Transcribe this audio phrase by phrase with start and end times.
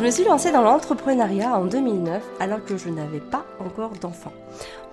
[0.00, 4.32] Je me suis lancée dans l'entrepreneuriat en 2009 alors que je n'avais pas encore d'enfant.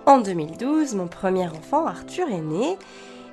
[0.06, 2.78] En 2012, mon premier enfant, Arthur, est né.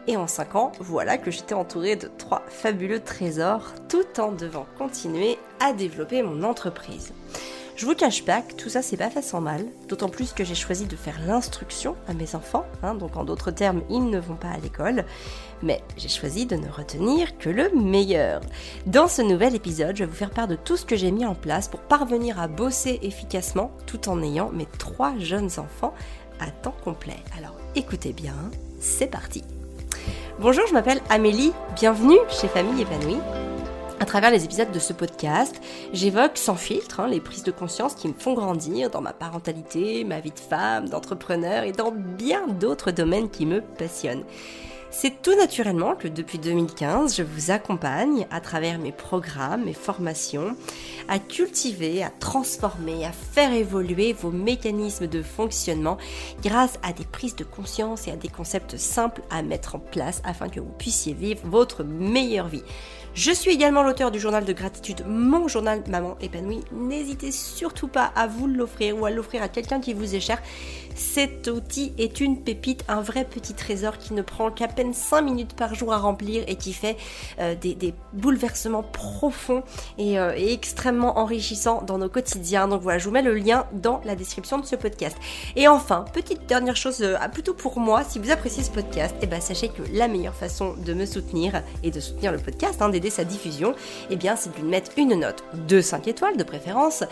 [0.06, 4.66] Et en 5 ans, voilà que j'étais entourée de trois fabuleux trésors tout en devant
[4.78, 7.12] continuer à développer mon entreprise.
[7.76, 10.44] Je vous cache pas que tout ça c'est pas fait sans mal, d'autant plus que
[10.44, 14.20] j'ai choisi de faire l'instruction à mes enfants, hein, donc en d'autres termes ils ne
[14.20, 15.04] vont pas à l'école,
[15.60, 18.42] mais j'ai choisi de ne retenir que le meilleur.
[18.86, 21.26] Dans ce nouvel épisode, je vais vous faire part de tout ce que j'ai mis
[21.26, 25.94] en place pour parvenir à bosser efficacement tout en ayant mes trois jeunes enfants
[26.38, 27.16] à temps complet.
[27.36, 28.36] Alors écoutez bien,
[28.78, 29.42] c'est parti.
[30.38, 33.18] Bonjour, je m'appelle Amélie, bienvenue chez Famille épanouie.
[34.04, 35.62] À travers les épisodes de ce podcast,
[35.94, 40.04] j'évoque sans filtre hein, les prises de conscience qui me font grandir dans ma parentalité,
[40.04, 44.24] ma vie de femme, d'entrepreneur et dans bien d'autres domaines qui me passionnent.
[44.90, 50.54] C'est tout naturellement que depuis 2015, je vous accompagne à travers mes programmes, mes formations,
[51.08, 55.96] à cultiver, à transformer, à faire évoluer vos mécanismes de fonctionnement
[56.42, 60.22] grâce à des prises de conscience et à des concepts simples à mettre en place
[60.24, 62.62] afin que vous puissiez vivre votre meilleure vie.
[63.14, 66.64] Je suis également l'auteur du journal de gratitude, mon journal Maman épanouie.
[66.72, 70.42] N'hésitez surtout pas à vous l'offrir ou à l'offrir à quelqu'un qui vous est cher.
[70.94, 75.22] Cet outil est une pépite, un vrai petit trésor qui ne prend qu'à peine 5
[75.22, 76.96] minutes par jour à remplir et qui fait
[77.40, 79.64] euh, des, bouleversements profonds
[79.98, 82.68] euh, et, extrêmement enrichissants dans nos quotidiens.
[82.68, 85.16] Donc voilà, je vous mets le lien dans la description de ce podcast.
[85.56, 89.26] Et enfin, petite dernière chose, euh, plutôt pour moi, si vous appréciez ce podcast, eh
[89.26, 92.88] ben, sachez que la meilleure façon de me soutenir et de soutenir le podcast, hein,
[92.88, 93.74] d'aider sa diffusion,
[94.10, 97.02] eh bien c'est de lui mettre une note de 5 étoiles de préférence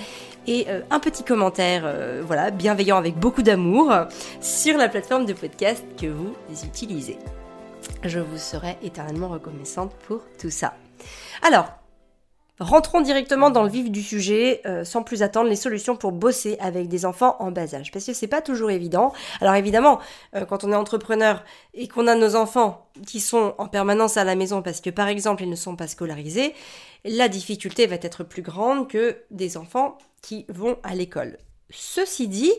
[0.47, 1.85] et un petit commentaire
[2.27, 3.72] voilà, bienveillant avec beaucoup d'amour
[4.41, 6.35] sur la plateforme de podcast que vous
[6.65, 7.19] utilisez.
[8.05, 10.75] Je vous serai éternellement reconnaissante pour tout ça.
[11.43, 11.67] Alors,
[12.61, 16.57] Rentrons directement dans le vif du sujet, euh, sans plus attendre, les solutions pour bosser
[16.61, 17.91] avec des enfants en bas âge.
[17.91, 19.13] Parce que c'est pas toujours évident.
[19.41, 19.99] Alors évidemment,
[20.37, 21.45] euh, quand on est entrepreneur
[21.75, 25.09] et qu'on a nos enfants qui sont en permanence à la maison parce que par
[25.09, 26.55] exemple ils ne sont pas scolarisés,
[27.05, 31.39] la difficulté va être plus grande que des enfants qui vont à l'école.
[31.73, 32.53] Ceci dit,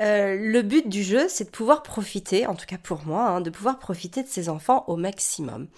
[0.00, 3.40] euh, le but du jeu, c'est de pouvoir profiter, en tout cas pour moi, hein,
[3.40, 5.68] de pouvoir profiter de ces enfants au maximum.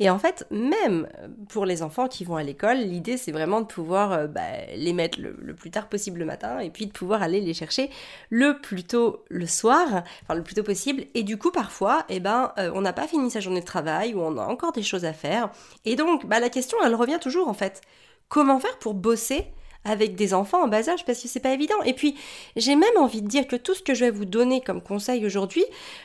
[0.00, 1.08] Et en fait, même
[1.48, 4.42] pour les enfants qui vont à l'école, l'idée, c'est vraiment de pouvoir euh, bah,
[4.74, 7.90] les mettre le, plus tard possible le matin et puis de pouvoir aller les chercher
[8.28, 11.04] le plus tôt le soir, enfin le plus tôt possible.
[11.14, 14.14] Et du coup, parfois, eh ben, euh, on n'a pas fini sa journée de travail
[14.14, 15.50] ou on a encore des choses à faire.
[15.84, 17.80] Et donc, bah, la question, elle revient toujours en fait.
[18.28, 19.46] Comment faire pour bosser
[19.84, 21.80] avec des enfants en bas âge parce que c'est pas évident.
[21.84, 22.16] Et puis,
[22.56, 25.24] j'ai même envie de dire que tout ce que je vais vous donner comme conseil
[25.24, 25.64] aujourd'hui,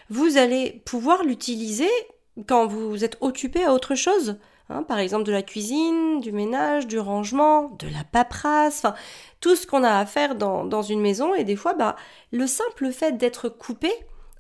[0.09, 1.89] vous allez pouvoir l'utiliser
[2.47, 4.37] quand vous êtes occupé à autre chose.
[4.69, 8.95] Hein, par exemple de la cuisine, du ménage, du rangement, de la paperasse, enfin
[9.39, 11.95] tout ce qu'on a à faire dans, dans, une maison et des fois bah
[12.31, 13.91] le simple fait d'être coupé,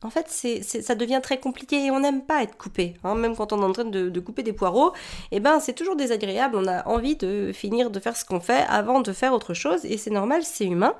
[0.05, 0.29] en fait,
[0.61, 2.93] ça devient très compliqué et on n'aime pas être coupé.
[3.03, 3.15] Hein.
[3.15, 4.93] Même quand on est en train de, couper des poireaux,
[5.31, 6.55] eh ben, c'est toujours désagréable.
[6.57, 9.83] On a envie de finir de faire ce qu'on fait avant de faire autre chose
[9.83, 10.93] et c'est normal, c'est humain.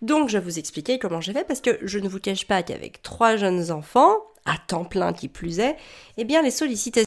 [0.00, 2.62] Donc, je vais vous expliquer comment j'ai fait parce que je ne vous cache pas
[2.62, 5.76] qu'avec trois jeunes enfants, à temps plein qui plus est,
[6.16, 7.06] eh bien, les sollicitations,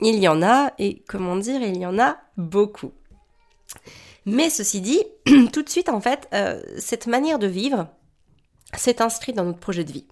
[0.00, 2.92] il y en a et comment dire, il y en a beaucoup.
[4.24, 5.02] Mais ceci dit,
[5.52, 7.88] tout de suite, en fait, euh, cette manière de vivre,
[8.76, 10.06] s'est inscrit dans notre projet de vie.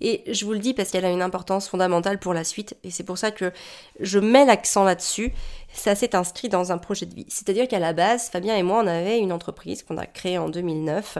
[0.00, 2.90] Et je vous le dis parce qu'elle a une importance fondamentale pour la suite, et
[2.90, 3.52] c'est pour ça que
[4.00, 5.32] je mets l'accent là-dessus.
[5.72, 7.26] Ça s'est inscrit dans un projet de vie.
[7.28, 10.48] C'est-à-dire qu'à la base, Fabien et moi, on avait une entreprise qu'on a créée en
[10.48, 11.18] 2009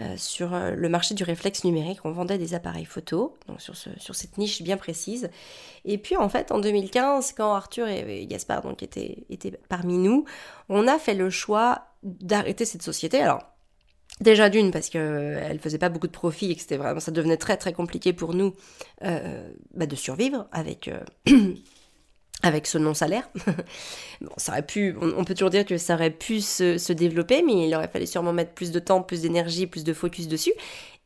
[0.00, 1.98] euh, sur euh, le marché du réflexe numérique.
[2.04, 5.30] On vendait des appareils photo, donc sur, ce, sur cette niche bien précise.
[5.84, 10.24] Et puis en fait, en 2015, quand Arthur et, Gaspard étaient, étaient parmi nous,
[10.70, 13.20] on a fait le choix d'arrêter cette société.
[13.20, 13.42] Alors,
[14.20, 17.10] Déjà d'une parce que elle faisait pas beaucoup de profit et que c'était vraiment ça
[17.10, 18.54] devenait très très compliqué pour nous
[19.02, 21.00] euh, bah, de survivre avec euh,
[22.42, 23.30] avec ce non salaire.
[24.20, 27.42] bon, ça aurait pu, on, peut toujours dire que ça aurait pu se, se, développer,
[27.42, 30.52] mais il aurait fallu sûrement mettre plus de temps, plus d'énergie, plus de focus dessus.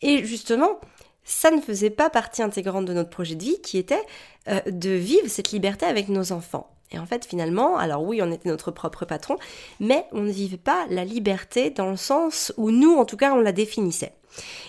[0.03, 0.81] Et justement,
[1.25, 4.03] ça ne faisait pas partie intégrante de notre projet de vie, qui était
[4.49, 6.74] euh, de vivre cette liberté avec nos enfants.
[6.91, 9.37] Et en fait, finalement, alors oui, on était notre propre patron,
[9.81, 13.33] mais on ne vivait pas la liberté dans le sens où nous, en tout cas,
[13.33, 14.13] on la définissait.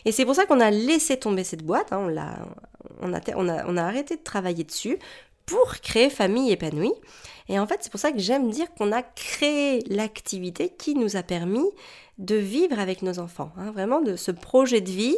[0.06, 2.38] Et c'est pour ça qu'on a laissé tomber cette boîte, hein, on, a,
[3.02, 3.14] on,
[3.50, 4.98] a, on a arrêté de travailler dessus
[5.46, 6.94] pour créer Famille épanouie.
[7.48, 11.16] Et en fait, c'est pour ça que j'aime dire qu'on a créé l'activité qui nous
[11.16, 11.66] a permis
[12.18, 15.18] de vivre avec nos enfants, hein, vraiment de ce projet de vie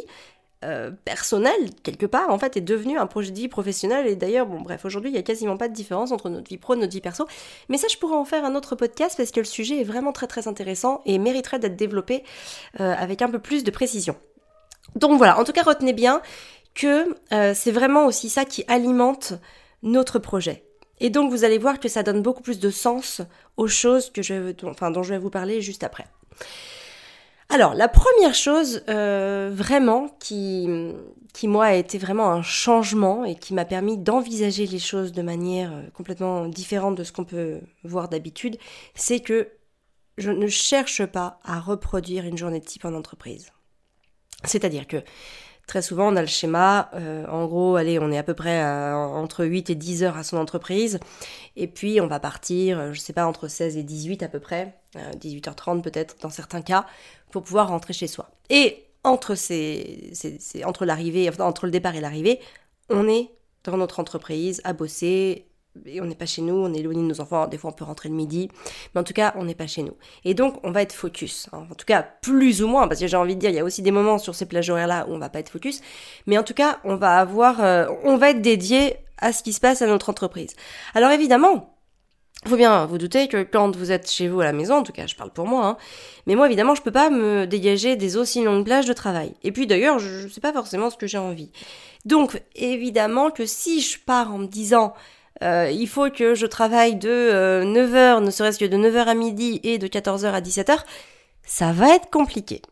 [0.64, 1.52] euh, personnel,
[1.84, 4.08] quelque part, en fait, est devenu un projet de vie professionnel.
[4.08, 6.58] Et d'ailleurs, bon, bref, aujourd'hui, il n'y a quasiment pas de différence entre notre vie
[6.58, 7.28] pro et notre vie perso.
[7.68, 10.12] Mais ça, je pourrais en faire un autre podcast parce que le sujet est vraiment
[10.12, 12.24] très très intéressant et mériterait d'être développé
[12.80, 14.16] euh, avec un peu plus de précision.
[14.96, 16.22] Donc voilà, en tout cas, retenez bien
[16.74, 19.34] que euh, c'est vraiment aussi ça qui alimente
[19.84, 20.64] notre projet.
[20.98, 23.22] Et donc, vous allez voir que ça donne beaucoup plus de sens
[23.56, 26.06] aux choses que je, enfin, dont je vais vous parler juste après.
[27.50, 30.68] Alors, la première chose euh, vraiment qui,
[31.32, 35.22] qui, moi, a été vraiment un changement et qui m'a permis d'envisager les choses de
[35.22, 38.58] manière euh, complètement différente de ce qu'on peut voir d'habitude,
[38.94, 39.48] c'est que
[40.18, 43.50] je ne cherche pas à reproduire une journée de type en entreprise.
[44.44, 45.02] C'est-à-dire que
[45.68, 46.88] Très souvent, on a le schéma.
[46.94, 50.22] Euh, en gros, allez, on est à peu près entre 8 et 10 heures à
[50.22, 50.98] son entreprise.
[51.56, 54.78] Et puis, on va partir, je sais pas, entre 16 et 18 à peu près,
[54.96, 56.86] 18h30 euh, peut-être dans certains cas,
[57.30, 58.30] pour pouvoir rentrer chez soi.
[58.50, 60.12] Et entre, ces,
[60.64, 62.40] entre, l'arrivée, entre le départ et l'arrivée,
[62.90, 63.30] on est
[63.64, 65.48] dans notre entreprise à bosser,
[65.86, 67.72] et on n'est pas chez nous, on est éloigné de nos enfants, des fois on
[67.72, 68.48] peut rentrer le midi,
[68.94, 69.96] mais en tout cas on n'est pas chez nous.
[70.24, 71.66] Et donc on va être focus, hein.
[71.70, 73.64] en tout cas plus ou moins, parce que j'ai envie de dire, il y a
[73.64, 75.80] aussi des moments sur ces plages horaires-là où on va pas être focus,
[76.26, 79.52] mais en tout cas on va avoir, euh, on va être dédié à ce qui
[79.52, 80.54] se passe à notre entreprise.
[80.94, 81.77] Alors évidemment,
[82.48, 84.92] faut bien vous douter que quand vous êtes chez vous à la maison, en tout
[84.92, 85.76] cas je parle pour moi, hein,
[86.26, 89.34] mais moi évidemment je peux pas me dégager des aussi longues plages de travail.
[89.42, 91.50] Et puis d'ailleurs je, ne sais pas forcément ce que j'ai envie.
[92.04, 94.94] Donc évidemment que si je pars en me disant
[95.42, 97.08] euh, il faut que je travaille de
[97.64, 100.78] 9h, euh, ne serait-ce que de 9h à midi et de 14h à 17h,
[101.44, 102.62] ça va être compliqué.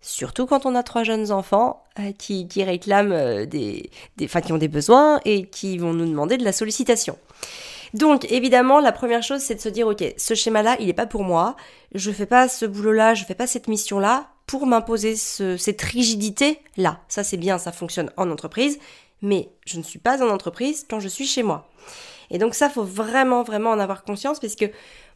[0.00, 4.52] Surtout quand on a trois jeunes enfants euh, qui, qui, réclament des, des, enfin qui
[4.52, 7.18] ont des besoins et qui vont nous demander de la sollicitation.
[7.96, 11.06] Donc évidemment, la première chose, c'est de se dire, ok, ce schéma-là, il n'est pas
[11.06, 11.56] pour moi.
[11.94, 17.00] Je fais pas ce boulot-là, je fais pas cette mission-là pour m'imposer cette rigidité-là.
[17.08, 18.78] Ça, c'est bien, ça fonctionne en entreprise,
[19.22, 21.70] mais je ne suis pas en entreprise quand je suis chez moi.
[22.30, 24.66] Et donc ça, faut vraiment, vraiment en avoir conscience parce que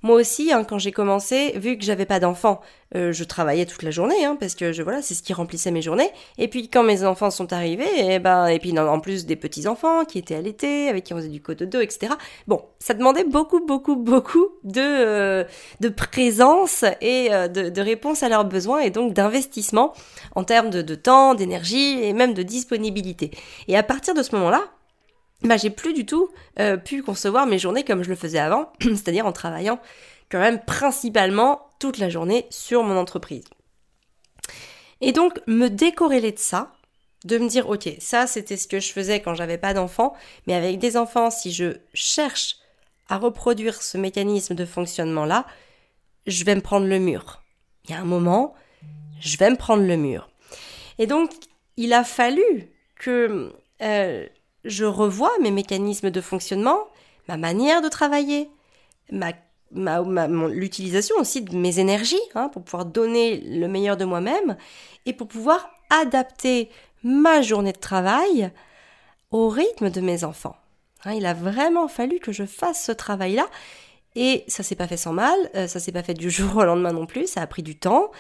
[0.02, 2.62] moi aussi, hein, quand j'ai commencé, vu que j'avais pas d'enfants,
[2.96, 5.70] euh, je travaillais toute la journée, hein, parce que je, voilà, c'est ce qui remplissait
[5.70, 6.10] mes journées.
[6.38, 9.36] Et puis quand mes enfants sont arrivés, et eh ben, et puis en plus des
[9.36, 12.14] petits enfants qui étaient allaités, avec qui on faisait du dos, etc.
[12.46, 15.44] Bon, ça demandait beaucoup, beaucoup, beaucoup de euh,
[15.80, 19.92] de présence et euh, de, de réponse à leurs besoins et donc d'investissement
[20.34, 23.30] en termes de, de temps, d'énergie et même de disponibilité.
[23.68, 24.62] Et à partir de ce moment-là,
[25.42, 26.28] bah, j'ai plus du tout
[26.58, 29.81] euh, pu concevoir mes journées comme je le faisais avant, c'est-à-dire en travaillant
[30.31, 33.44] quand même principalement toute la journée sur mon entreprise.
[35.00, 36.72] Et donc me décorréler de ça,
[37.25, 40.14] de me dire ok, ça c'était ce que je faisais quand j'avais pas d'enfants,
[40.46, 42.56] mais avec des enfants, si je cherche
[43.08, 45.46] à reproduire ce mécanisme de fonctionnement là,
[46.26, 47.43] je vais me prendre le mur.
[47.84, 48.54] Il y a un moment,
[49.20, 50.31] je vais me prendre le mur.
[50.98, 51.31] Et donc
[51.76, 53.52] il a fallu que
[53.82, 54.26] euh,
[54.64, 56.78] je revois mes mécanismes de fonctionnement,
[57.28, 58.50] ma manière de travailler,
[59.72, 64.56] l'utilisation aussi de mes énergies hein, pour pouvoir donner le meilleur de moi-même
[65.06, 66.70] et pour pouvoir adapter
[67.02, 68.50] ma journée de travail
[69.30, 70.56] au rythme de mes enfants.
[71.04, 73.46] Hein, il a vraiment fallu que je fasse ce travail-là
[74.16, 76.64] et ça s'est pas fait sans mal, euh, ça s'est pas fait du jour au
[76.64, 78.10] lendemain non plus, ça a pris du temps.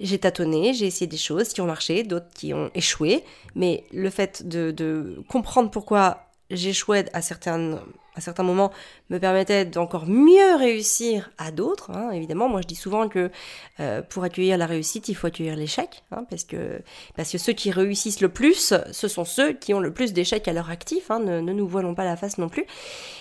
[0.00, 3.24] J'ai tâtonné, j'ai essayé des choses qui ont marché, d'autres qui ont échoué,
[3.54, 7.80] mais le fait de, de comprendre pourquoi j'échouais à certains,
[8.14, 8.70] à certains moments
[9.10, 11.90] me permettait d'encore mieux réussir à d'autres.
[11.90, 12.10] Hein.
[12.10, 13.30] Évidemment, moi je dis souvent que
[13.80, 16.80] euh, pour accueillir la réussite, il faut accueillir l'échec, hein, parce, que,
[17.16, 20.48] parce que ceux qui réussissent le plus, ce sont ceux qui ont le plus d'échecs
[20.48, 21.20] à leur actif, hein.
[21.20, 22.66] ne, ne, nous voilons pas la face non plus.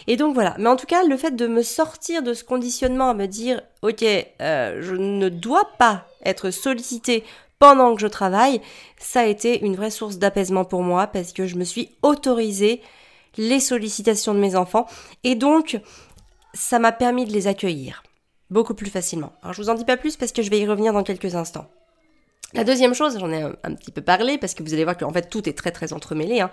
[0.07, 3.09] Et donc voilà, mais en tout cas, le fait de me sortir de ce conditionnement,
[3.09, 4.03] à me dire, ok,
[4.41, 7.23] euh, je ne dois pas être sollicité
[7.59, 8.61] pendant que je travaille,
[8.99, 12.81] ça a été une vraie source d'apaisement pour moi, parce que je me suis autorisée
[13.37, 14.87] les sollicitations de mes enfants.
[15.23, 15.79] Et donc,
[16.53, 18.03] ça m'a permis de les accueillir
[18.49, 19.33] beaucoup plus facilement.
[19.41, 21.35] Alors, je vous en dis pas plus parce que je vais y revenir dans quelques
[21.35, 21.69] instants.
[22.53, 25.11] La deuxième chose, j'en ai un, petit peu parlé parce que vous allez voir qu'en
[25.11, 26.39] fait tout est très très entremêlé.
[26.39, 26.49] Hein.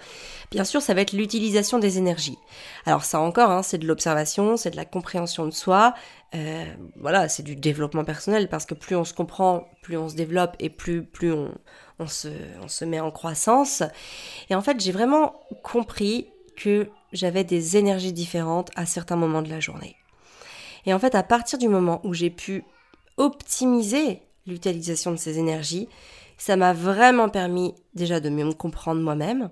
[0.51, 2.37] Bien sûr, ça va être l'utilisation des énergies.
[2.85, 5.95] Alors ça encore, hein, c'est de l'observation, c'est de la compréhension de soi.
[6.35, 6.65] Euh,
[6.97, 10.57] voilà, c'est du développement personnel parce que plus on se comprend, plus on se développe
[10.59, 12.27] et plus plus on, se,
[12.61, 13.85] on se met en croissance.
[14.51, 16.27] Et en fait, j'ai vraiment compris
[16.57, 19.97] que j'avais des énergies différentes à certains moments de la journée.
[20.87, 22.65] Et en fait, à partir du moment où j'ai pu
[23.17, 25.89] optimiser l'utilisation de ces énergies,
[26.37, 29.51] ça m'a vraiment permis déjà de mieux me comprendre moi-même.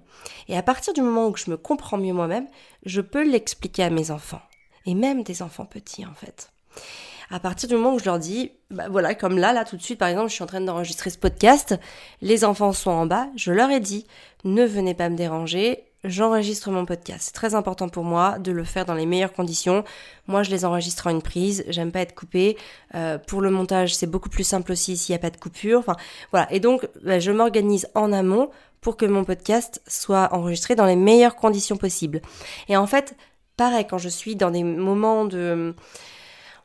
[0.48, 2.48] Et à partir du moment où je me comprends mieux moi-même,
[2.84, 4.42] je peux l'expliquer à mes enfants.
[4.84, 6.50] Et même des enfants petits, en fait.
[7.30, 9.82] à partir du moment où je leur dis, bah voilà, comme là, là tout de
[9.82, 11.78] suite, par exemple, je suis en train d'enregistrer ce podcast,
[12.20, 14.06] les enfants sont en bas, je leur ai dit,
[14.44, 17.22] ne venez pas me déranger, j'enregistre mon podcast.
[17.26, 19.84] C'est très important pour moi de le faire dans les meilleures conditions.
[20.26, 21.64] Moi, je les enregistre en une prise.
[21.68, 22.56] J'aime pas être coupée.
[22.94, 25.78] Euh, pour le montage, c'est beaucoup plus simple aussi s'il n'y a pas de coupure.
[25.80, 25.96] Enfin,
[26.30, 26.52] voilà.
[26.52, 30.96] Et donc, bah, je m'organise en amont pour que mon podcast soit enregistré dans les
[30.96, 32.20] meilleures conditions possibles.
[32.68, 33.14] Et en fait,
[33.56, 35.74] pareil, quand je suis dans des moments de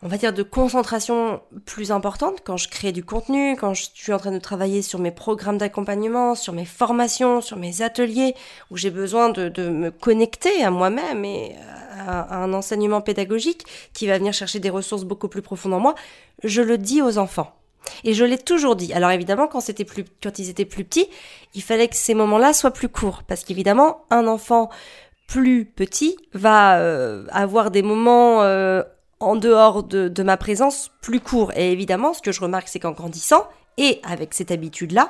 [0.04, 4.14] on va dire, de concentration plus importante quand je crée du contenu, quand je suis
[4.14, 8.36] en train de travailler sur mes programmes d'accompagnement, sur mes formations, sur mes ateliers,
[8.70, 11.56] où j'ai besoin de, me connecter à moi-même et
[11.98, 15.96] à, un enseignement pédagogique qui va venir chercher des ressources beaucoup plus profondes en moi,
[16.44, 17.54] je le dis aux enfants.
[18.04, 18.94] Et je l'ai toujours dit.
[18.94, 21.08] Alors évidemment, quand c'était plus, quand ils étaient plus petits,
[21.56, 24.70] il fallait que ces moments-là soient plus courts, parce qu'évidemment, un enfant
[25.28, 28.84] plus petit va euh, avoir des moments euh,
[29.20, 31.52] en dehors de, ma présence plus court.
[31.56, 33.48] Et évidemment, ce que je remarque, c'est qu'en grandissant,
[33.78, 35.10] et avec cette habitude-là,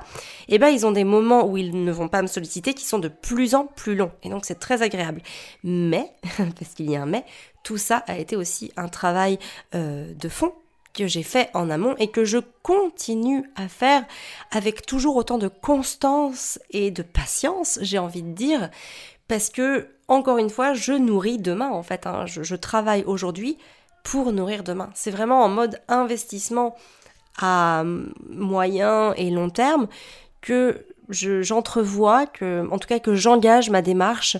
[0.49, 2.99] eh ben, ils ont des moments où ils ne vont pas me solliciter qui sont
[2.99, 4.11] de plus en plus longs.
[4.23, 5.21] Et donc, c'est très agréable.
[5.63, 7.25] Mais, parce qu'il y a un mais,
[7.63, 9.39] tout ça a été aussi un travail
[9.73, 10.53] euh, de fond
[10.93, 14.03] que j'ai fait en amont et que je continue à faire
[14.51, 18.69] avec toujours autant de constance et de patience, j'ai envie de dire,
[19.27, 22.07] parce que, encore une fois, je nourris demain, en fait.
[22.07, 22.25] Hein.
[22.25, 23.57] je travaille aujourd'hui
[24.11, 24.89] pour nourrir demain.
[24.93, 26.77] C'est vraiment en mode investissement
[27.37, 27.83] à
[28.29, 29.87] moyen et long terme
[30.39, 34.37] que j'entrevois, en tout cas que j'engage ma démarche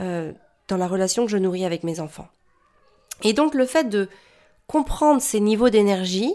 [0.00, 0.30] euh,
[0.68, 2.28] dans la relation que je nourris avec mes enfants.
[3.24, 4.08] Et donc le fait de
[4.68, 6.32] comprendre ces niveaux d'énergie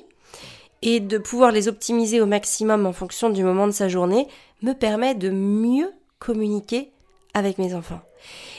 [0.81, 4.27] et de pouvoir les optimiser au maximum en fonction du moment de sa journée
[4.61, 6.91] me permet de mieux communiquer
[7.33, 8.01] avec mes enfants.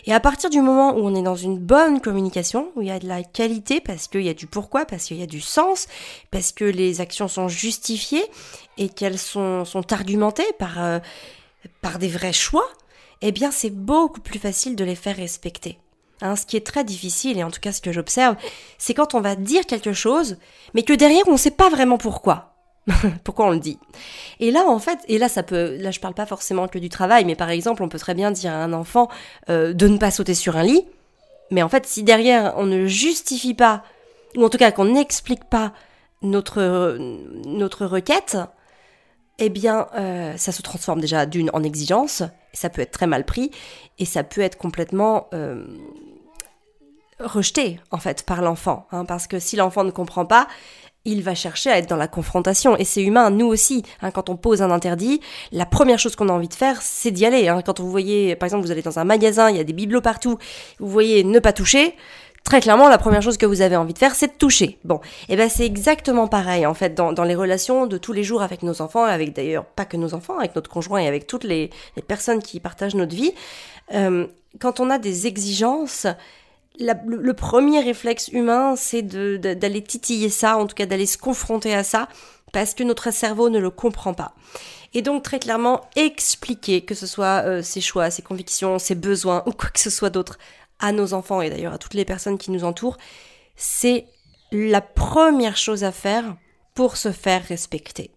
[0.07, 2.91] Et à partir du moment où on est dans une bonne communication, où il y
[2.93, 5.41] a de la qualité, parce qu'il y a du pourquoi, parce qu'il y a du
[5.41, 5.89] sens,
[6.31, 8.25] parce que les actions sont justifiées
[8.79, 10.99] et qu'elles sont, argumentées par, euh,
[11.83, 12.69] par des vrais choix,
[13.23, 15.79] eh bien c'est beaucoup plus facile de les faire respecter.
[16.23, 18.37] Hein, ce qui est très difficile, et en tout cas ce que j'observe,
[18.79, 20.39] c'est quand on va dire quelque chose,
[20.73, 22.56] mais que derrière on ne sait pas vraiment pourquoi.
[23.25, 23.79] Pourquoi on le dit?
[24.41, 26.89] Et là, en fait, et là, ça peut, là, je parle pas forcément que du
[26.89, 29.09] travail, mais par exemple, on peut très bien dire à un enfant
[29.51, 30.85] euh, de ne pas sauter sur un lit.
[31.51, 33.83] Mais en fait, si derrière on ne justifie pas,
[34.37, 35.73] ou en tout cas qu'on n'explique pas
[36.23, 36.97] notre
[37.45, 38.37] notre requête,
[39.39, 43.07] eh bien, euh, ça se transforme déjà d'une en exigence, et ça peut être très
[43.07, 43.51] mal pris,
[43.99, 45.65] et ça peut être complètement euh,
[47.21, 50.49] rejeté en fait par l'enfant, hein, parce que si l'enfant ne comprend pas,
[51.07, 52.77] il va chercher à être dans la confrontation.
[52.77, 53.83] Et c'est humain, nous aussi.
[54.03, 55.21] Hein, quand on pose un interdit,
[55.53, 57.49] la première chose qu'on a envie de faire, c'est d'y aller.
[57.49, 57.63] Hein.
[57.65, 60.03] Quand vous voyez, par exemple, vous allez dans un magasin, il y a des bibelots
[60.03, 60.39] partout,
[60.79, 61.95] vous voyez ne pas toucher.
[62.45, 64.79] Très clairement, la première chose que vous avez envie de faire, c'est de toucher.
[64.85, 68.23] Bon, et eh ben c'est exactement pareil en fait dans, les relations de tous les
[68.23, 71.27] jours avec nos enfants, avec d'ailleurs pas que nos enfants, avec notre conjoint et avec
[71.27, 71.71] toutes les,
[72.07, 73.33] personnes qui partagent notre vie.
[73.95, 74.29] Euh,
[74.61, 76.07] quand on a des exigences,
[76.79, 81.85] le, premier réflexe humain, c'est d'aller titiller ça, en tout cas d'aller se confronter à
[81.85, 82.09] ça,
[82.53, 84.35] parce que notre cerveau ne le comprend pas.
[84.95, 89.43] Et donc très clairement expliquer que ce soit euh, ses choix, ses convictions, ses besoins
[89.47, 90.39] ou quoi que ce soit d'autre
[90.79, 92.97] à nos enfants et d'ailleurs à toutes les personnes qui nous entourent,
[93.57, 94.07] c'est
[94.53, 96.37] la première chose à faire
[96.75, 98.11] pour se faire respecter.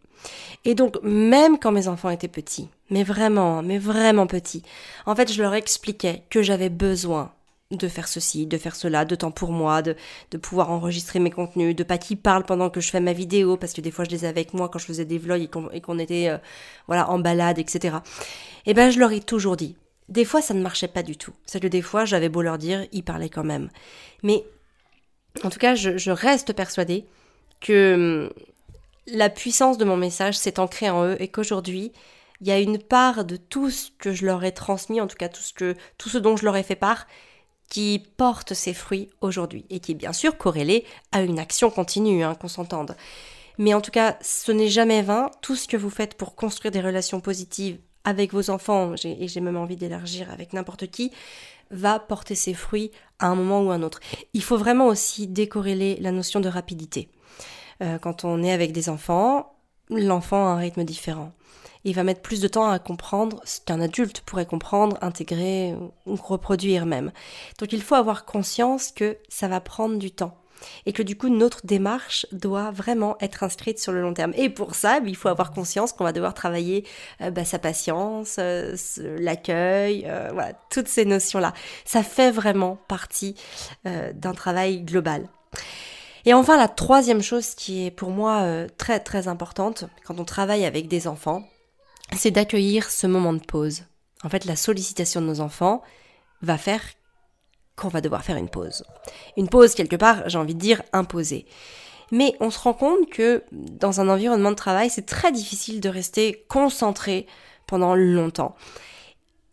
[0.66, 4.64] Et donc même quand mes enfants étaient petits, mais vraiment, mais vraiment petits,
[5.06, 7.34] en fait je leur expliquais que j'avais besoin
[7.72, 9.96] de faire ceci, de faire cela, de temps pour moi, de,
[10.32, 13.58] de pouvoir enregistrer mes contenus, de pas qu'ils parlent pendant que je fais ma vidéo,
[13.58, 15.82] parce que des fois je les avais avec moi quand je faisais des vlogs et
[15.82, 16.40] qu'on était euh,
[16.88, 17.98] voilà en balade, etc.
[18.66, 19.76] Et eh ben je leur ai toujours dit.
[20.08, 21.34] Des fois ça ne marchait pas du tout.
[21.46, 23.70] C'est que des fois j'avais beau leur dire, ils parlaient quand même.
[24.24, 24.44] Mais
[25.44, 27.06] en tout cas je, je reste persuadée
[27.62, 28.34] que hum,
[29.06, 31.92] la puissance de mon message s'est ancrée en eux et qu'aujourd'hui
[32.42, 35.18] il y a une part de tout ce que je leur ai transmis, en tout
[35.18, 37.06] cas tout ce que tout ce dont je leur ai fait part,
[37.70, 42.24] qui porte ses fruits aujourd'hui et qui est bien sûr corrélé à une action continue,
[42.24, 42.96] hein, qu'on s'entende.
[43.58, 45.30] Mais en tout cas, ce n'est jamais vain.
[45.42, 49.42] Tout ce que vous faites pour construire des relations positives avec vos enfants, et j'ai
[49.42, 51.12] même envie d'élargir avec n'importe qui,
[51.70, 54.00] va porter ses fruits à un moment ou à un autre.
[54.34, 57.10] Il faut vraiment aussi décorréler la notion de rapidité.
[57.84, 59.54] Euh, quand on est avec des enfants,
[59.90, 61.34] l'enfant a un rythme différent
[61.84, 66.16] il va mettre plus de temps à comprendre ce qu'un adulte pourrait comprendre, intégrer ou
[66.16, 67.12] reproduire même.
[67.60, 70.36] Donc il faut avoir conscience que ça va prendre du temps
[70.86, 74.34] et que du coup notre démarche doit vraiment être inscrite sur le long terme.
[74.36, 76.86] Et pour ça, il faut avoir conscience qu'on va devoir travailler
[77.22, 81.54] euh, bah, sa patience, euh, l'accueil, euh, voilà, toutes ces notions-là.
[81.86, 83.36] Ça fait vraiment partie
[83.86, 85.28] d'un travail global.
[86.26, 90.66] Et enfin, la troisième chose qui est pour moi très très importante quand on travaille
[90.66, 91.44] avec des enfants,
[92.16, 93.84] c'est d'accueillir ce moment de pause.
[94.24, 95.82] En fait, la sollicitation de nos enfants
[96.42, 96.82] va faire
[97.76, 98.84] qu'on va devoir faire une pause.
[99.38, 101.46] Une pause, quelque part, j'ai envie de dire, imposée.
[102.12, 105.90] Mais on se rend compte que dans un environnement de travail, c'est très difficile de
[105.90, 107.28] rester concentré
[107.68, 108.56] pendant longtemps.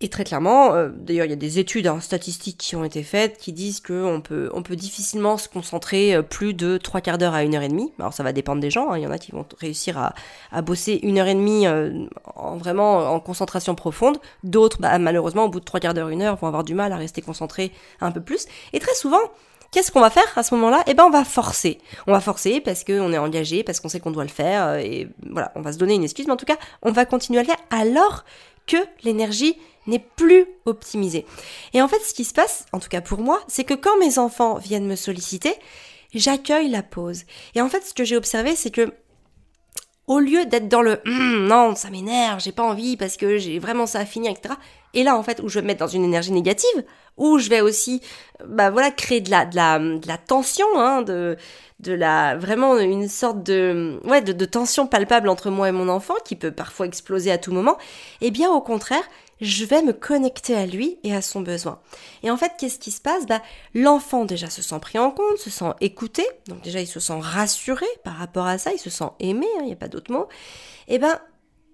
[0.03, 3.03] Et très clairement, euh, d'ailleurs il y a des études hein, statistiques qui ont été
[3.03, 7.17] faites qui disent qu'on peut, on peut difficilement se concentrer euh, plus de trois quarts
[7.17, 7.95] d'heure à une heure et demie.
[7.99, 8.99] Alors ça va dépendre des gens, hein.
[8.99, 10.13] il y en a qui vont réussir à,
[10.53, 14.19] à bosser une heure et demie euh, en vraiment en concentration profonde.
[14.45, 16.93] D'autres, bah, malheureusement, au bout de trois quarts d'heure, une heure, vont avoir du mal
[16.93, 17.73] à rester concentrés
[18.03, 18.47] un peu plus.
[18.75, 19.21] Et très souvent,
[19.73, 20.85] Qu'est-ce qu'on va faire à ce moment-là?
[20.87, 21.79] Eh ben, on va forcer.
[22.07, 25.09] On va forcer parce qu'on est engagé, parce qu'on sait qu'on doit le faire, et
[25.29, 27.43] voilà, on va se donner une excuse, mais en tout cas, on va continuer à
[27.43, 28.25] le faire alors
[28.67, 31.27] que l'énergie n'est plus optimisée.
[31.73, 33.97] Et en fait, ce qui se passe, en tout cas pour moi, c'est que quand
[33.99, 35.55] mes enfants viennent me solliciter,
[36.15, 37.23] j'accueille la pause.
[37.55, 38.93] Et en fait, ce que j'ai observé, c'est que
[40.07, 43.59] au lieu d'être dans le hum, non, ça m'énerve, j'ai pas envie parce que j'ai
[43.59, 44.55] vraiment ça à finir, etc.
[44.95, 46.85] Et là, en fait, où je vais me mettre dans une énergie négative,
[47.17, 48.01] où je vais aussi,
[48.47, 51.37] bah voilà, créer de la, de de la tension, hein, de,
[51.85, 56.53] la, vraiment une sorte de, de, tension palpable entre moi et mon enfant qui peut
[56.53, 57.77] parfois exploser à tout moment.
[58.21, 59.05] Eh bien, au contraire,
[59.41, 61.81] je vais me connecter à lui et à son besoin.
[62.23, 63.27] Et en fait, qu'est-ce qui se passe?
[63.27, 63.43] Bah,
[63.75, 67.19] L'enfant déjà se sent pris en compte, se sent écouté, donc déjà il se sent
[67.21, 70.13] rassuré par rapport à ça, il se sent aimé, hein, il n'y a pas d'autre
[70.13, 70.29] mot.
[70.89, 71.19] Et ben,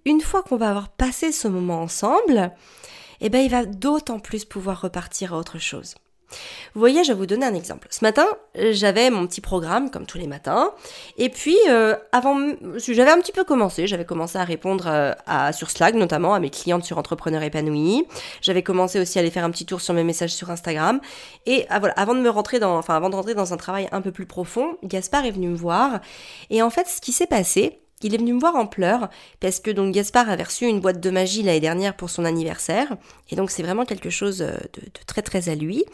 [0.05, 2.53] une fois qu'on va avoir passé ce moment ensemble,
[3.21, 5.95] et ben, il va d'autant plus pouvoir repartir à autre chose.
[6.75, 7.89] Vous voyez, je vais vous donner un exemple.
[7.91, 10.71] Ce matin, j'avais mon petit programme, comme tous les matins,
[11.19, 12.39] et puis euh, avant,
[12.77, 16.41] j'avais un petit peu commencé, j'avais commencé à répondre euh, à, sur Slack, notamment à
[16.41, 18.07] mes clientes sur Entrepreneurs épanouis.
[18.41, 21.01] J'avais commencé aussi à aller faire un petit tour sur mes messages sur Instagram.
[21.47, 23.89] Et ah, voilà, avant de me rentrer dans, enfin avant de rentrer dans un travail
[23.93, 26.01] un peu plus profond, Gaspard est venu me voir.
[26.51, 29.09] Et en fait, ce qui s'est passé, il est venu me voir en pleurs
[29.41, 32.97] parce que donc Gaspard avait reçu une boîte de magie l'année dernière pour son anniversaire
[33.31, 35.85] et donc c'est vraiment quelque chose euh, de, très très à lui.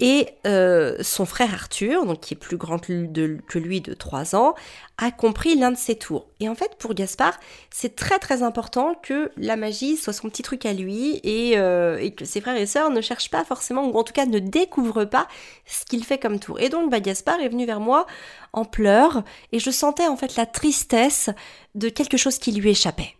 [0.00, 4.54] Et euh, son frère Arthur, qui est plus grand que lui de 3 ans,
[4.98, 6.26] a compris l'un de ses tours.
[6.40, 7.38] Et en fait, pour Gaspard,
[7.70, 11.98] c'est très très important que la magie soit son petit truc à lui et, euh,
[11.98, 14.38] et, que ses frères et sœurs ne cherchent pas forcément, ou en tout cas ne
[14.38, 15.28] découvrent pas
[15.66, 16.58] ce qu'il fait comme tour.
[16.60, 18.06] Et donc, bah, Gaspard est venu vers moi
[18.54, 21.28] en pleurs et je sentais en fait la tristesse
[21.74, 23.16] de quelque chose qui lui échappait.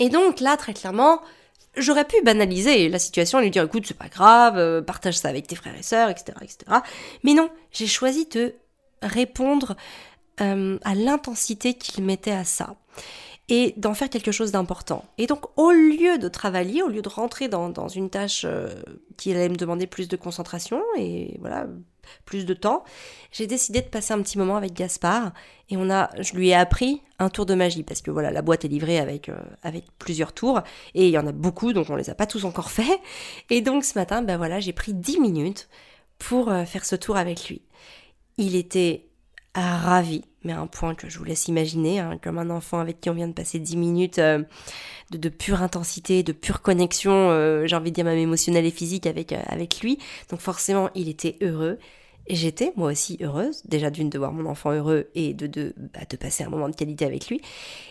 [0.00, 1.20] Et donc là, très clairement,
[1.76, 5.28] j'aurais pu banaliser la situation et lui dire écoute, c'est pas grave, euh, partage ça
[5.28, 6.32] avec tes frères et sœurs, etc.
[6.42, 6.80] etc.
[7.22, 8.54] Mais non, j'ai choisi de
[9.02, 9.76] répondre
[10.40, 12.74] euh, à l'intensité qu'il mettait à ça
[13.48, 15.04] et d'en faire quelque chose d'important.
[15.18, 18.72] Et donc, au lieu de travailler, au lieu de rentrer dans, une tâche euh,
[19.18, 21.66] qui allait me demander plus de concentration et voilà,
[22.24, 22.82] plus de temps,
[23.30, 25.32] j'ai décidé de passer un petit moment avec Gaspard
[25.68, 28.42] et on a, je lui ai appris un tour de magie parce que voilà, la
[28.42, 30.62] boîte est livrée avec, euh, avec plusieurs tours
[30.94, 33.00] et il y en a beaucoup donc on les a pas tous encore faits.
[33.50, 35.68] Et donc ce matin, ben voilà, j'ai pris 10 minutes
[36.18, 37.62] pour faire ce tour avec lui.
[38.38, 39.11] Il était
[39.60, 43.10] ravi, mais un point que je vous laisse imaginer, hein, comme un enfant avec qui
[43.10, 44.42] on vient de passer 10 minutes euh,
[45.10, 49.06] de, pure intensité, de pure connexion, euh, j'ai envie de dire même émotionnelle et physique
[49.06, 49.98] avec, euh, avec lui.
[50.30, 51.78] Donc forcément, il était heureux.
[52.28, 56.02] J'étais moi aussi heureuse, déjà d'une de voir mon enfant heureux et de, de, bah,
[56.08, 57.40] de passer un moment de qualité avec lui.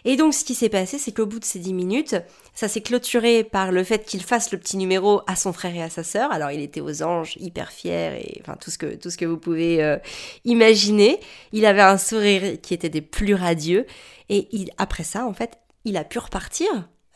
[0.06, 2.16] Et donc ce qui s'est passé, c'est qu'au bout de ces dix minutes,
[2.56, 5.82] ça s'est clôturé par le fait qu'il fasse le petit numéro à son frère et
[5.82, 6.32] à sa sœur.
[6.32, 9.26] Alors il était aux anges, hyper fier et enfin tout ce que, tout ce que
[9.26, 9.98] vous pouvez euh,
[10.46, 11.20] imaginer.
[11.52, 13.86] Il avait un sourire qui était des plus radieux.
[14.30, 16.70] Et il, après ça, en fait, il a pu repartir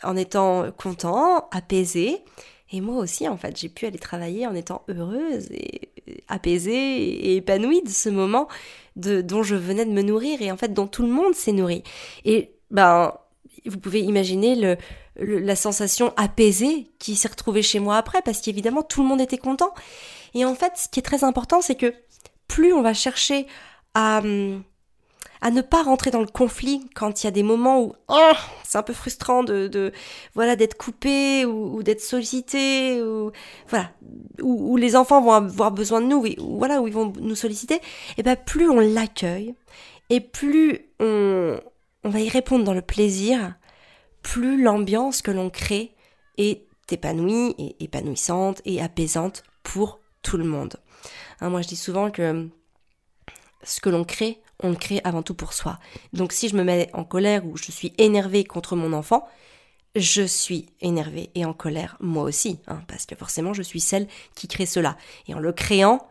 [0.03, 2.23] en étant content, apaisé.
[2.71, 5.91] Et moi aussi, en fait, j'ai pu aller travailler en étant heureuse et
[6.27, 8.47] apaisée et épanouie de ce moment
[8.95, 11.51] de, dont je venais de me nourrir et en fait dont tout le monde s'est
[11.51, 11.83] nourri.
[12.25, 13.13] Et ben,
[13.65, 14.77] vous pouvez imaginer le,
[15.17, 19.37] la sensation apaisée qui s'est retrouvée chez moi après parce qu'évidemment tout le monde était
[19.37, 19.73] content.
[20.33, 21.93] Et en fait, ce qui est très important, c'est que
[22.47, 23.47] plus on va chercher
[23.93, 24.63] à, hum,
[25.45, 28.31] à ne pas rentrer dans le conflit quand il y a des moments où oh,
[28.63, 29.93] c'est un peu frustrant de,
[30.33, 33.31] voilà d'être coupé ou, d'être sollicité ou
[33.67, 33.91] voilà
[34.41, 37.79] où, les enfants vont avoir besoin de nous ou voilà où ils vont nous solliciter
[38.17, 39.53] et ben plus on l'accueille
[40.09, 41.59] et plus on,
[42.03, 43.53] on va y répondre dans le plaisir
[44.23, 45.91] plus l'ambiance que l'on crée
[46.39, 50.77] est épanouie et épanouissante et apaisante pour tout le monde.
[51.39, 52.49] Hein, moi je dis souvent que
[53.65, 55.79] ce que l'on crée on le crée avant tout pour soi.
[56.13, 59.27] Donc si je me mets en colère ou je suis énervée contre mon enfant,
[59.95, 64.07] je suis énervée et en colère moi aussi, hein, parce que forcément je suis celle
[64.35, 64.97] qui crée cela.
[65.27, 66.07] Et en le créant,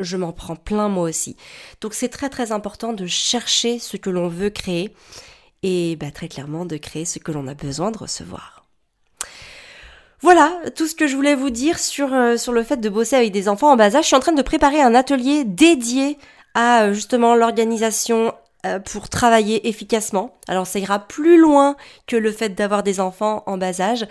[0.00, 1.36] je m'en prends plein moi aussi.
[1.80, 4.94] Donc c'est très très important de chercher ce que l'on veut créer
[5.62, 8.66] et bah, très clairement de créer ce que l'on a besoin de recevoir.
[10.20, 13.32] Voilà tout ce que je voulais vous dire sur, euh, le fait de bosser avec
[13.32, 14.04] des enfants en bas âge.
[14.04, 16.16] Je suis en train de préparer un atelier dédié
[16.54, 18.34] à euh, justement l'organisation
[18.64, 20.38] euh, pour travailler efficacement.
[20.46, 24.06] Alors ça ira plus loin que le fait d'avoir des enfants en bas âge,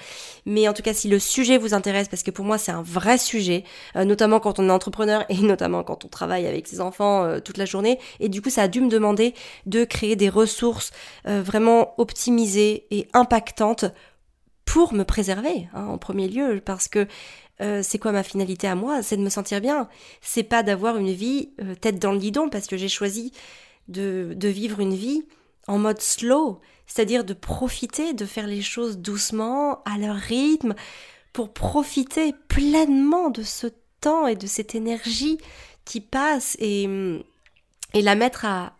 [0.45, 2.81] mais en tout cas si le sujet vous intéresse, parce que pour moi c'est un
[2.81, 3.63] vrai sujet,
[3.95, 7.65] notamment quand on est entrepreneur et notamment quand on travaille avec ses enfants toute la
[7.65, 9.33] journée, et du coup ça a dû me demander
[9.67, 10.91] de créer des ressources
[11.25, 13.85] vraiment optimisées et impactantes
[14.71, 17.05] pour me préserver hein, en premier lieu parce que
[17.59, 19.03] euh, c'est quoi ma finalité à moi?
[19.03, 19.89] C'est de me sentir bien.
[20.21, 23.33] C'est pas d'avoir une vie euh, tête dans le guidon parce que j'ai choisi
[23.89, 25.23] de, vivre une vie
[25.67, 30.73] en mode slow, c'est-à-dire de profiter, de faire les choses doucement, à leur rythme,
[31.33, 33.67] pour profiter pleinement de ce
[33.99, 35.37] temps et de cette énergie
[35.83, 36.87] qui passe et,
[37.93, 38.77] et la mettre à,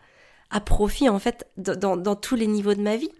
[0.51, 3.11] à profit en fait dans, dans tous les niveaux de ma vie.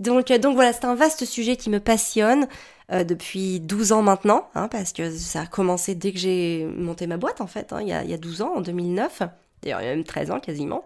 [0.00, 2.48] Donc, euh, donc voilà, c'est un vaste sujet qui me passionne
[2.92, 7.06] euh, depuis 12 ans maintenant, hein, parce que ça a commencé dès que j'ai monté
[7.06, 9.22] ma boîte en fait, hein, il, y a, il, y a, 12 ans, en 2009,
[9.62, 10.84] d'ailleurs il y a même 13 ans quasiment.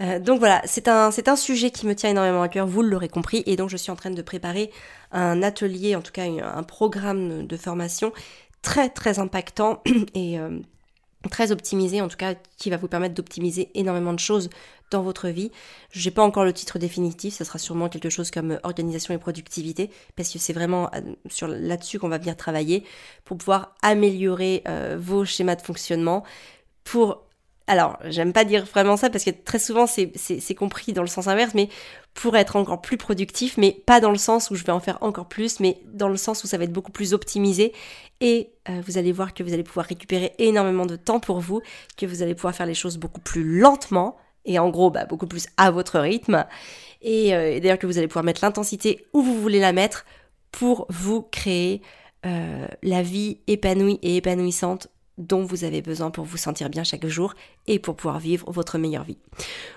[0.00, 3.42] Euh, donc voilà, c'est un, sujet qui me tient énormément à cœur, vous l'aurez compris,
[3.46, 4.70] et donc je suis en train de préparer
[5.12, 8.12] un atelier, en tout cas un programme de formation
[8.62, 9.82] très très impactant
[10.14, 10.38] et
[11.30, 14.50] très optimisé, en tout cas qui va vous permettre d'optimiser énormément de choses
[14.90, 15.50] dans votre vie.
[15.90, 19.18] Je n'ai pas encore le titre définitif, ça sera sûrement quelque chose comme organisation et
[19.18, 22.84] productivité, parce que c'est vraiment euh, sur là-dessus qu'on va venir travailler
[23.24, 26.24] pour pouvoir améliorer euh, vos schémas de fonctionnement,
[26.84, 27.22] pour
[27.66, 31.28] alors, j'aime pas dire vraiment ça parce que très souvent c'est compris dans le sens
[31.28, 31.68] inverse, mais
[32.14, 34.98] pour être encore plus productif, mais pas dans le sens où je vais en faire
[35.00, 37.72] encore plus, mais dans le sens où ça va être beaucoup plus optimisé.
[38.20, 41.60] Et euh, vous allez voir que vous allez pouvoir récupérer énormément de temps pour vous,
[41.96, 45.26] que vous allez pouvoir faire les choses beaucoup plus lentement et en gros bah, beaucoup
[45.26, 46.44] plus à votre rythme.
[47.00, 50.04] Et, euh, d'ailleurs que vous allez pouvoir mettre l'intensité où vous voulez la mettre
[50.50, 51.82] pour vous créer
[52.26, 54.88] euh, la vie épanouie et épanouissante
[55.26, 57.34] dont vous avez besoin pour vous sentir bien chaque jour
[57.66, 59.16] et pour pouvoir vivre votre meilleure vie.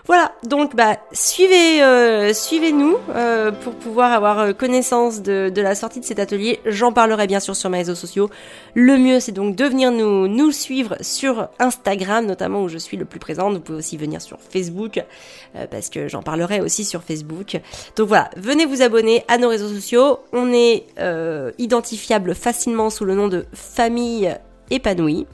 [0.06, 5.76] Voilà, donc bah suivez euh, suivez-nous euh, pour pouvoir avoir euh, connaissance de, de, la
[5.76, 6.60] sortie de cet atelier.
[6.66, 8.30] J'en parlerai bien sûr sur mes réseaux sociaux.
[8.74, 12.98] Le mieux c'est donc de venir nous nous suivre sur Instagram notamment où je suis
[12.98, 13.54] le plus présente.
[13.54, 15.04] Vous pouvez aussi venir sur Facebook
[15.72, 17.60] parce que j'en parlerai aussi sur Facebook.
[17.96, 20.20] Donc voilà, venez vous abonner à nos réseaux sociaux.
[20.34, 20.86] On est
[21.58, 24.36] identifiable facilement sous le nom de famille
[24.70, 25.26] épanoui.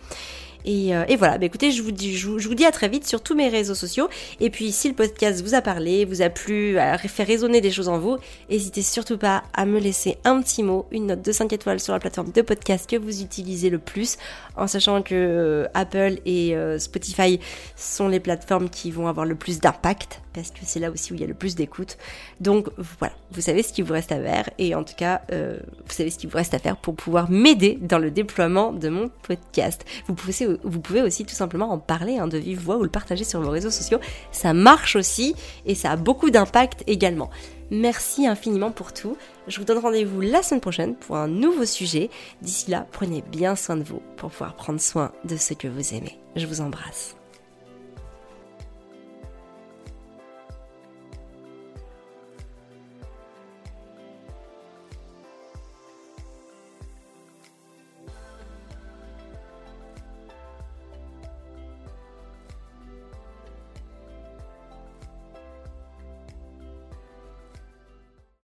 [0.65, 3.75] Et, euh, voilà, bah écoutez, je vous, dis, à très vite sur tous mes réseaux
[3.75, 4.09] sociaux.
[4.39, 7.71] Et puis, si le podcast vous a parlé, vous a plu, a fait résonner des
[7.71, 8.17] choses en vous,
[8.49, 11.93] n'hésitez surtout pas à me laisser un petit mot, une note de 5 étoiles sur
[11.93, 14.17] la plateforme de podcast que vous utilisez le plus,
[14.55, 17.39] en sachant que euh, Apple et euh, Spotify
[17.75, 21.15] sont les plateformes qui vont avoir le plus d'impact parce que c'est là aussi où
[21.15, 21.97] il y a le plus d'écoute.
[22.39, 22.67] Donc
[22.99, 25.93] voilà, vous savez ce qu'il vous reste à faire et en tout cas, euh, vous
[25.93, 29.09] savez ce qu'il vous reste à faire pour pouvoir m'aider dans le déploiement de mon
[29.23, 29.85] podcast.
[30.07, 32.89] Vous pouvez, vous pouvez aussi tout simplement en parler hein, de vive voix ou le
[32.89, 33.99] partager sur vos réseaux sociaux.
[34.31, 37.29] Ça marche aussi et ça a beaucoup d'impact également.
[37.71, 39.15] Merci infiniment pour tout.
[39.47, 42.09] Je vous donne rendez-vous la semaine prochaine pour un nouveau sujet.
[42.41, 45.93] D'ici là, prenez bien soin de vous pour pouvoir prendre soin de ce que vous
[45.93, 46.19] aimez.
[46.35, 47.20] Je vous embrasse.